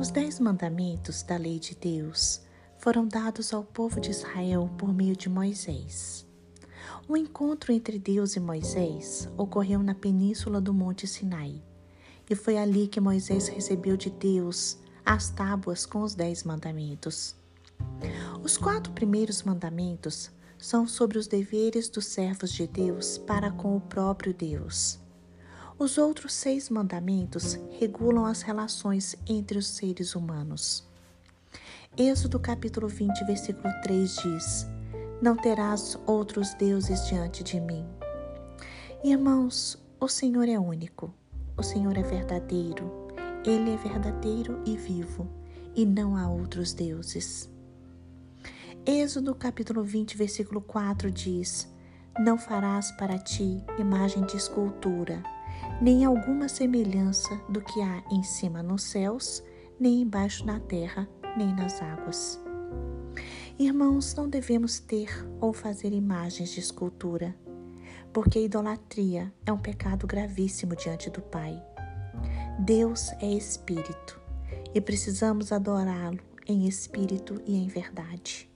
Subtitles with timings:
[0.00, 2.40] Os dez mandamentos da lei de Deus
[2.78, 6.26] foram dados ao povo de Israel por meio de Moisés.
[7.06, 11.62] O encontro entre Deus e Moisés ocorreu na península do Monte Sinai,
[12.30, 17.36] e foi ali que Moisés recebeu de Deus as tábuas com os dez mandamentos.
[18.42, 23.80] Os quatro primeiros mandamentos são sobre os deveres dos servos de Deus para com o
[23.82, 24.98] próprio Deus.
[25.80, 30.86] Os outros seis mandamentos regulam as relações entre os seres humanos.
[31.96, 34.66] Êxodo capítulo 20, versículo 3 diz:
[35.22, 37.86] Não terás outros deuses diante de mim.
[39.02, 41.14] Irmãos, o Senhor é único,
[41.56, 43.08] o Senhor é verdadeiro,
[43.42, 45.26] Ele é verdadeiro e vivo,
[45.74, 47.48] e não há outros deuses.
[48.84, 51.66] Êxodo capítulo 20, versículo 4 diz:
[52.18, 55.22] Não farás para ti imagem de escultura,
[55.80, 59.42] nem alguma semelhança do que há em cima nos céus,
[59.78, 62.38] nem embaixo na terra, nem nas águas.
[63.58, 65.08] Irmãos, não devemos ter
[65.40, 67.34] ou fazer imagens de escultura,
[68.12, 71.62] porque a idolatria é um pecado gravíssimo diante do Pai.
[72.58, 74.20] Deus é espírito
[74.74, 78.50] e precisamos adorá-lo em espírito e em verdade.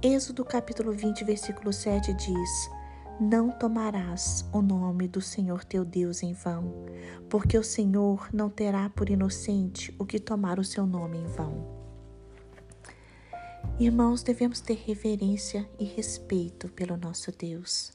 [0.00, 2.70] Êxodo capítulo 20, versículo 7 diz:
[3.20, 6.84] Não tomarás o nome do Senhor teu Deus em vão,
[7.30, 11.64] porque o Senhor não terá por inocente o que tomar o seu nome em vão.
[13.78, 17.92] Irmãos, devemos ter reverência e respeito pelo nosso Deus.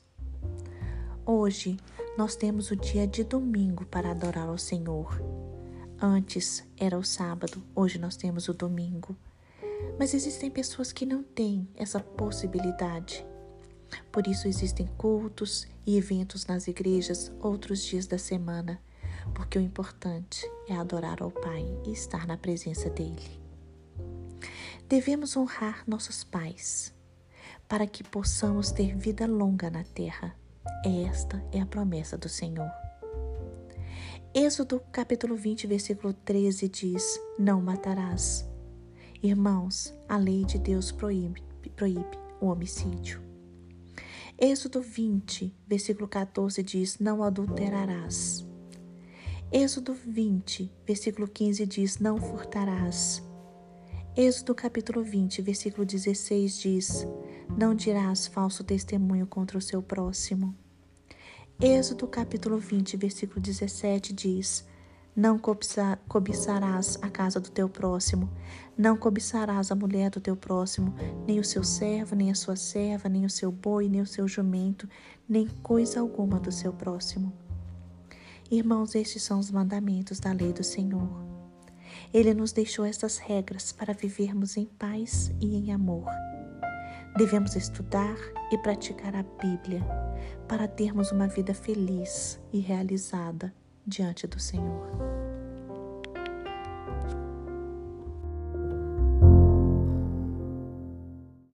[1.25, 1.75] Hoje
[2.17, 5.21] nós temos o dia de domingo para adorar ao Senhor.
[6.01, 9.17] Antes era o sábado, hoje nós temos o domingo.
[9.99, 13.25] Mas existem pessoas que não têm essa possibilidade.
[14.11, 18.81] Por isso existem cultos e eventos nas igrejas outros dias da semana,
[19.33, 23.39] porque o importante é adorar ao Pai e estar na presença dele.
[24.87, 26.93] Devemos honrar nossos pais,
[27.67, 30.35] para que possamos ter vida longa na terra.
[30.83, 32.69] Esta é a promessa do Senhor.
[34.33, 38.47] Êxodo capítulo 20, versículo 13 diz: Não matarás.
[39.21, 41.43] Irmãos, a lei de Deus proíbe,
[41.75, 43.28] proíbe o homicídio.
[44.41, 48.47] Êxodo 20, versículo 14 diz: Não adulterarás.
[49.51, 53.21] Êxodo 20, versículo 15 diz: Não furtarás.
[54.15, 57.07] Êxodo capítulo 20, versículo 16 diz:
[57.57, 60.55] Não dirás falso testemunho contra o seu próximo.
[61.59, 64.65] Êxodo capítulo 20, versículo 17 diz:
[65.19, 65.37] não
[66.07, 68.29] cobiçarás a casa do teu próximo,
[68.77, 70.95] não cobiçarás a mulher do teu próximo,
[71.27, 74.29] nem o seu servo, nem a sua serva, nem o seu boi, nem o seu
[74.29, 74.87] jumento,
[75.27, 77.33] nem coisa alguma do seu próximo.
[78.49, 81.09] Irmãos, estes são os mandamentos da lei do Senhor.
[82.13, 86.07] Ele nos deixou estas regras para vivermos em paz e em amor.
[87.17, 88.15] Devemos estudar
[88.53, 89.83] e praticar a Bíblia
[90.47, 93.53] para termos uma vida feliz e realizada
[93.89, 95.18] diante do Senhor.